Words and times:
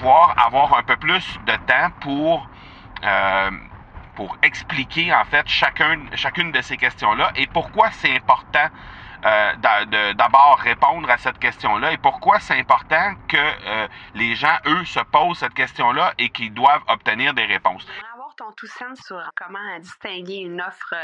pouvoir 0.00 0.34
avoir 0.38 0.78
un 0.78 0.82
peu 0.82 0.96
plus 0.96 1.38
de 1.46 1.52
temps 1.66 1.90
pour 2.00 2.48
euh, 3.04 3.50
pour 4.16 4.36
expliquer 4.42 5.12
en 5.14 5.24
fait 5.24 5.46
chacun, 5.46 6.00
chacune 6.14 6.52
de 6.52 6.60
ces 6.62 6.76
questions-là 6.76 7.32
et 7.36 7.46
pourquoi 7.46 7.90
c'est 7.90 8.14
important 8.16 8.68
euh, 9.24 9.52
d'abord 10.14 10.58
répondre 10.58 11.08
à 11.10 11.18
cette 11.18 11.38
question-là 11.38 11.92
et 11.92 11.98
pourquoi 11.98 12.40
c'est 12.40 12.58
important 12.58 13.14
que 13.28 13.36
euh, 13.36 13.88
les 14.14 14.34
gens, 14.34 14.56
eux, 14.66 14.84
se 14.86 15.00
posent 15.00 15.38
cette 15.38 15.54
question-là 15.54 16.14
et 16.18 16.30
qu'ils 16.30 16.54
doivent 16.54 16.82
obtenir 16.88 17.34
des 17.34 17.44
réponses. 17.44 17.86
Avoir 18.14 18.34
ton 18.36 18.52
tout 18.52 18.66
sens 18.66 18.98
sur 19.00 19.22
comment 19.36 19.78
distinguer 19.80 20.38
une 20.38 20.62
offre 20.62 20.94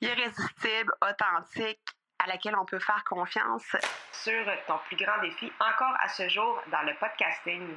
irrésistible, 0.00 0.92
authentique, 1.02 1.80
à 2.24 2.28
laquelle 2.28 2.56
on 2.56 2.64
peut 2.64 2.78
faire 2.78 3.02
confiance. 3.04 3.76
Sur 4.12 4.44
ton 4.66 4.78
plus 4.86 4.96
grand 4.96 5.20
défi 5.20 5.52
encore 5.60 5.94
à 6.00 6.08
ce 6.08 6.28
jour 6.28 6.62
dans 6.70 6.82
le 6.82 6.94
podcasting. 6.94 7.76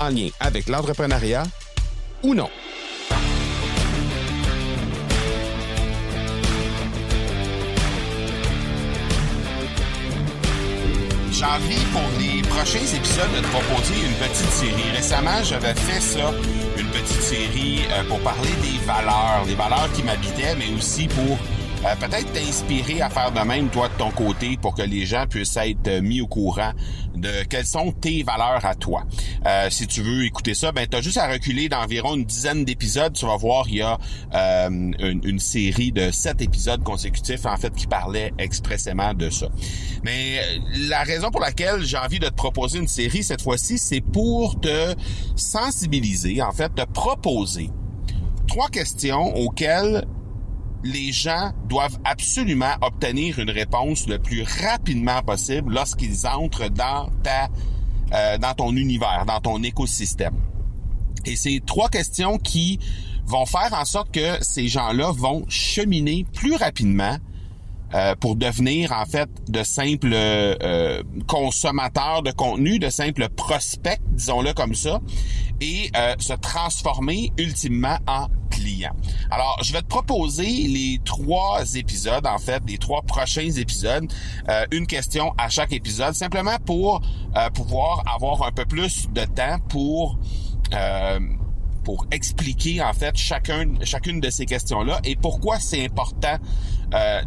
en 0.00 0.08
lien 0.08 0.28
avec 0.40 0.68
l'entrepreneuriat 0.68 1.44
ou 2.22 2.34
non. 2.34 2.48
j'ai 11.34 11.44
envie 11.44 11.84
pour 11.92 12.02
les 12.18 12.42
prochains 12.42 12.96
épisodes 12.96 13.32
de 13.34 13.40
te 13.40 13.48
proposer 13.48 13.94
une 14.06 14.14
petite 14.14 14.50
série. 14.50 14.90
Récemment, 14.94 15.42
j'avais 15.42 15.74
fait 15.74 16.00
ça, 16.00 16.32
une 16.78 16.86
petite 16.86 17.22
série 17.22 17.80
euh, 17.90 18.04
pour 18.08 18.20
parler 18.20 18.50
des 18.62 18.78
valeurs, 18.86 19.44
des 19.46 19.54
valeurs 19.54 19.90
qui 19.94 20.02
m'habitaient, 20.02 20.54
mais 20.56 20.72
aussi 20.76 21.08
pour 21.08 21.38
euh, 21.84 21.94
peut-être 21.96 22.32
t'inspirer 22.32 23.02
à 23.02 23.10
faire 23.10 23.30
de 23.30 23.40
même, 23.40 23.68
toi, 23.68 23.88
de 23.88 23.94
ton 23.98 24.10
côté, 24.10 24.56
pour 24.56 24.74
que 24.74 24.80
les 24.80 25.04
gens 25.04 25.26
puissent 25.26 25.58
être 25.58 25.86
euh, 25.88 26.00
mis 26.00 26.22
au 26.22 26.26
courant 26.26 26.72
de 27.14 27.44
quelles 27.50 27.66
sont 27.66 27.92
tes 27.92 28.22
valeurs 28.22 28.64
à 28.64 28.74
toi. 28.74 29.04
Euh, 29.46 29.68
si 29.68 29.86
tu 29.86 30.00
veux 30.00 30.24
écouter 30.24 30.54
ça, 30.54 30.72
ben, 30.72 30.86
tu 30.90 30.96
as 30.96 31.02
juste 31.02 31.18
à 31.18 31.30
reculer 31.30 31.68
d'environ 31.68 32.14
une 32.14 32.24
dizaine 32.24 32.64
d'épisodes. 32.64 33.12
Tu 33.12 33.26
vas 33.26 33.36
voir, 33.36 33.66
il 33.68 33.76
y 33.76 33.82
a 33.82 33.98
une, 34.70 35.38
série 35.38 35.92
de 35.92 36.10
sept 36.10 36.40
épisodes 36.40 36.82
consécutifs, 36.82 37.44
en 37.44 37.56
fait, 37.56 37.74
qui 37.74 37.86
parlaient 37.86 38.32
expressément 38.38 39.12
de 39.12 39.28
ça. 39.28 39.48
Mais 40.04 40.40
la 40.88 41.02
raison 41.02 41.30
pour 41.30 41.40
laquelle 41.40 41.84
j'ai 41.84 41.98
envie 41.98 42.18
de 42.18 42.28
te 42.28 42.34
proposer 42.34 42.78
une 42.78 42.88
série 42.88 43.22
cette 43.22 43.42
fois-ci, 43.42 43.76
c'est 43.76 44.00
pour 44.00 44.58
te 44.58 44.94
sensibiliser, 45.36 46.40
en 46.40 46.52
fait, 46.52 46.74
te 46.74 46.84
proposer 46.84 47.68
trois 48.46 48.68
questions 48.68 49.36
auxquelles 49.36 50.04
les 50.84 51.12
gens 51.12 51.52
doivent 51.68 51.98
absolument 52.04 52.74
obtenir 52.82 53.38
une 53.38 53.50
réponse 53.50 54.06
le 54.06 54.18
plus 54.18 54.42
rapidement 54.42 55.22
possible 55.22 55.72
lorsqu'ils 55.72 56.26
entrent 56.26 56.68
dans 56.70 57.08
ta 57.22 57.48
euh, 58.12 58.38
dans 58.38 58.54
ton 58.54 58.76
univers, 58.76 59.24
dans 59.26 59.40
ton 59.40 59.62
écosystème. 59.62 60.36
Et 61.24 61.36
c'est 61.36 61.60
trois 61.66 61.88
questions 61.88 62.38
qui 62.38 62.78
vont 63.26 63.46
faire 63.46 63.72
en 63.72 63.86
sorte 63.86 64.12
que 64.12 64.36
ces 64.42 64.68
gens-là 64.68 65.10
vont 65.10 65.44
cheminer 65.48 66.26
plus 66.34 66.54
rapidement 66.54 67.16
euh, 67.94 68.16
pour 68.16 68.34
devenir 68.34 68.90
en 68.92 69.04
fait 69.04 69.28
de 69.48 69.62
simples 69.62 70.10
euh, 70.12 71.00
consommateurs 71.28 72.22
de 72.22 72.32
contenu, 72.32 72.80
de 72.80 72.90
simples 72.90 73.28
prospects, 73.28 74.00
disons-le 74.10 74.52
comme 74.52 74.74
ça, 74.74 75.00
et 75.60 75.90
euh, 75.96 76.14
se 76.18 76.32
transformer 76.32 77.30
ultimement 77.38 77.98
en 78.08 78.26
Alors, 79.30 79.58
je 79.62 79.72
vais 79.72 79.82
te 79.82 79.86
proposer 79.86 80.44
les 80.44 81.00
trois 81.04 81.74
épisodes, 81.74 82.26
en 82.26 82.38
fait, 82.38 82.62
les 82.66 82.78
trois 82.78 83.02
prochains 83.02 83.50
épisodes, 83.50 84.10
une 84.70 84.86
question 84.86 85.32
à 85.38 85.48
chaque 85.48 85.72
épisode, 85.72 86.14
simplement 86.14 86.56
pour 86.64 87.02
pouvoir 87.54 88.02
avoir 88.12 88.42
un 88.42 88.52
peu 88.52 88.64
plus 88.64 89.08
de 89.10 89.24
temps 89.24 89.58
pour 89.68 90.18
pour 91.84 92.06
expliquer 92.10 92.82
en 92.82 92.92
fait 92.92 93.16
chacun, 93.16 93.74
chacune 93.82 94.20
de 94.20 94.30
ces 94.30 94.46
questions-là 94.46 95.00
et 95.04 95.16
pourquoi 95.16 95.60
c'est 95.60 95.84
important 95.84 96.38
euh, 96.94 97.22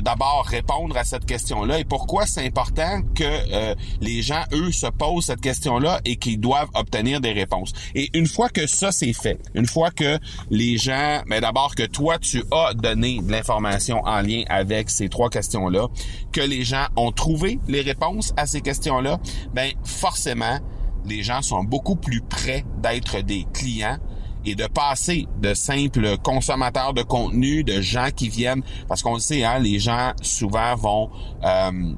d'abord 0.00 0.46
répondre 0.46 0.96
à 0.96 1.04
cette 1.04 1.26
question-là 1.26 1.78
et 1.78 1.84
pourquoi 1.84 2.26
c'est 2.26 2.46
important 2.46 3.02
que 3.14 3.24
euh, 3.24 3.74
les 4.00 4.22
gens, 4.22 4.42
eux, 4.52 4.72
se 4.72 4.86
posent 4.86 5.26
cette 5.26 5.40
question-là 5.40 6.00
et 6.04 6.16
qu'ils 6.16 6.40
doivent 6.40 6.70
obtenir 6.74 7.20
des 7.20 7.32
réponses. 7.32 7.72
Et 7.94 8.08
une 8.14 8.26
fois 8.26 8.48
que 8.48 8.66
ça 8.66 8.90
c'est 8.90 9.12
fait, 9.12 9.38
une 9.54 9.66
fois 9.66 9.90
que 9.90 10.18
les 10.50 10.78
gens, 10.78 11.22
mais 11.26 11.40
d'abord 11.40 11.74
que 11.74 11.82
toi, 11.82 12.18
tu 12.18 12.42
as 12.52 12.72
donné 12.74 13.20
de 13.20 13.30
l'information 13.30 14.00
en 14.04 14.22
lien 14.22 14.44
avec 14.48 14.88
ces 14.88 15.08
trois 15.08 15.28
questions-là, 15.28 15.88
que 16.32 16.40
les 16.40 16.64
gens 16.64 16.86
ont 16.96 17.12
trouvé 17.12 17.58
les 17.68 17.82
réponses 17.82 18.32
à 18.36 18.46
ces 18.46 18.62
questions-là, 18.62 19.18
ben 19.52 19.72
forcément, 19.84 20.58
les 21.06 21.22
gens 21.22 21.42
sont 21.42 21.64
beaucoup 21.64 21.96
plus 21.96 22.20
prêts 22.20 22.64
d'être 22.82 23.20
des 23.20 23.46
clients 23.52 23.98
et 24.44 24.54
de 24.54 24.66
passer 24.66 25.26
de 25.40 25.54
simples 25.54 26.18
consommateurs 26.18 26.94
de 26.94 27.02
contenu, 27.02 27.62
de 27.64 27.80
gens 27.80 28.08
qui 28.14 28.28
viennent, 28.28 28.62
parce 28.88 29.02
qu'on 29.02 29.14
le 29.14 29.20
sait, 29.20 29.44
hein, 29.44 29.58
les 29.58 29.78
gens 29.78 30.12
souvent 30.20 30.74
vont... 30.76 31.10
Euh, 31.44 31.94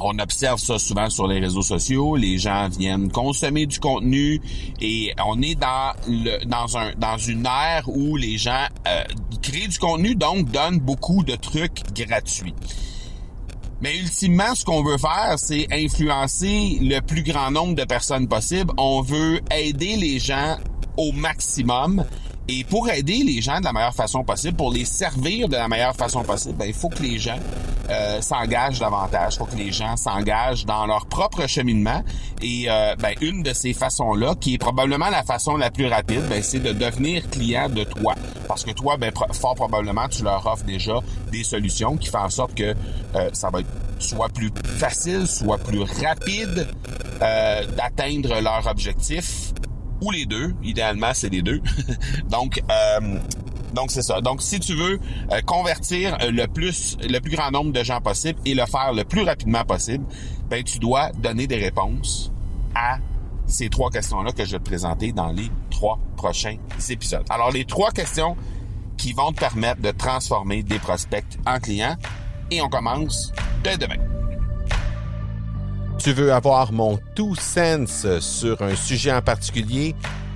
on 0.00 0.18
observe 0.18 0.60
ça 0.60 0.78
souvent 0.78 1.10
sur 1.10 1.26
les 1.26 1.40
réseaux 1.40 1.62
sociaux. 1.62 2.16
Les 2.16 2.38
gens 2.38 2.68
viennent 2.68 3.10
consommer 3.10 3.66
du 3.66 3.80
contenu 3.80 4.40
et 4.80 5.12
on 5.24 5.42
est 5.42 5.56
dans 5.56 5.92
le 6.06 6.44
dans 6.44 6.78
un 6.78 6.92
dans 6.96 7.16
une 7.16 7.46
ère 7.46 7.88
où 7.88 8.16
les 8.16 8.38
gens 8.38 8.66
euh, 8.86 9.02
créent 9.42 9.66
du 9.66 9.78
contenu 9.78 10.14
donc 10.14 10.50
donnent 10.50 10.78
beaucoup 10.78 11.24
de 11.24 11.34
trucs 11.34 11.82
gratuits. 11.94 12.54
Mais 13.80 13.96
ultimement, 13.96 14.54
ce 14.54 14.64
qu'on 14.64 14.82
veut 14.82 14.98
faire, 14.98 15.34
c'est 15.36 15.68
influencer 15.72 16.78
le 16.80 17.00
plus 17.00 17.22
grand 17.22 17.50
nombre 17.50 17.76
de 17.76 17.84
personnes 17.84 18.26
possible. 18.26 18.72
On 18.76 19.02
veut 19.02 19.40
aider 19.52 19.96
les 19.96 20.18
gens 20.18 20.56
au 20.96 21.12
maximum. 21.12 22.04
Et 22.48 22.64
pour 22.64 22.88
aider 22.90 23.22
les 23.24 23.40
gens 23.40 23.60
de 23.60 23.64
la 23.64 23.72
meilleure 23.72 23.94
façon 23.94 24.24
possible, 24.24 24.56
pour 24.56 24.72
les 24.72 24.84
servir 24.84 25.48
de 25.48 25.56
la 25.56 25.68
meilleure 25.68 25.94
façon 25.94 26.22
possible, 26.22 26.56
ben, 26.56 26.64
il 26.64 26.74
faut 26.74 26.88
que 26.88 27.02
les 27.02 27.18
gens 27.18 27.38
euh, 27.90 28.20
s'engagent 28.20 28.80
davantage. 28.80 29.34
Il 29.34 29.38
faut 29.38 29.44
que 29.46 29.56
les 29.56 29.72
gens 29.72 29.96
s'engagent 29.96 30.66
dans 30.66 30.86
leur 30.86 31.06
propre 31.06 31.46
cheminement. 31.46 32.02
Et 32.42 32.66
euh, 32.68 32.94
ben, 32.96 33.14
une 33.20 33.42
de 33.42 33.52
ces 33.52 33.72
façons-là, 33.72 34.34
qui 34.40 34.54
est 34.54 34.58
probablement 34.58 35.08
la 35.08 35.22
façon 35.22 35.56
la 35.56 35.70
plus 35.70 35.86
rapide, 35.86 36.22
ben, 36.28 36.42
c'est 36.42 36.60
de 36.60 36.72
devenir 36.72 37.28
client 37.30 37.68
de 37.68 37.84
toi. 37.84 38.14
Parce 38.46 38.64
que 38.64 38.70
toi, 38.70 38.96
ben, 38.96 39.12
fort 39.32 39.54
probablement, 39.54 40.08
tu 40.08 40.22
leur 40.22 40.46
offres 40.46 40.64
déjà 40.64 40.98
des 41.32 41.44
solutions 41.44 41.96
qui 41.96 42.08
font 42.08 42.18
en 42.18 42.30
sorte 42.30 42.54
que 42.54 42.74
euh, 43.14 43.30
ça 43.32 43.50
va 43.50 43.60
être 43.60 43.68
soit 43.98 44.28
plus 44.28 44.52
facile, 44.64 45.26
soit 45.26 45.58
plus 45.58 45.82
rapide 45.82 46.68
d'atteindre 47.76 48.40
leur 48.40 48.64
objectif 48.68 49.52
ou 50.00 50.10
les 50.10 50.26
deux. 50.26 50.54
Idéalement, 50.62 51.12
c'est 51.14 51.28
les 51.28 51.42
deux. 51.42 51.60
Donc, 52.30 52.62
euh, 52.70 53.18
donc 53.74 53.90
c'est 53.90 54.02
ça. 54.02 54.20
Donc 54.20 54.42
si 54.42 54.60
tu 54.60 54.74
veux 54.74 54.98
euh, 55.32 55.40
convertir 55.42 56.16
euh, 56.20 56.30
le 56.30 56.46
plus 56.46 56.96
le 57.02 57.18
plus 57.20 57.34
grand 57.34 57.50
nombre 57.50 57.72
de 57.72 57.82
gens 57.82 58.00
possible 58.00 58.38
et 58.44 58.54
le 58.54 58.66
faire 58.66 58.92
le 58.92 59.04
plus 59.04 59.22
rapidement 59.22 59.64
possible, 59.64 60.04
ben 60.48 60.62
tu 60.62 60.78
dois 60.78 61.10
donner 61.12 61.46
des 61.46 61.56
réponses 61.56 62.32
à 62.74 62.98
ces 63.46 63.68
trois 63.68 63.90
questions-là 63.90 64.32
que 64.32 64.44
je 64.44 64.52
vais 64.52 64.58
te 64.58 64.68
présenter 64.68 65.12
dans 65.12 65.32
les 65.32 65.50
trois 65.70 65.98
prochains 66.16 66.56
épisodes. 66.88 67.24
Alors 67.30 67.50
les 67.50 67.64
trois 67.64 67.90
questions 67.90 68.36
qui 68.96 69.12
vont 69.12 69.32
te 69.32 69.40
permettre 69.40 69.80
de 69.80 69.90
transformer 69.90 70.62
des 70.62 70.78
prospects 70.78 71.38
en 71.46 71.58
clients 71.58 71.96
et 72.50 72.60
on 72.60 72.68
commence 72.68 73.32
dès 73.62 73.76
demain. 73.76 73.96
Tu 75.98 76.12
veux 76.12 76.32
avoir 76.32 76.72
mon 76.72 76.98
tout 77.14 77.34
sens 77.34 78.06
sur 78.20 78.62
un 78.62 78.76
sujet 78.76 79.12
en 79.12 79.22
particulier? 79.22 79.94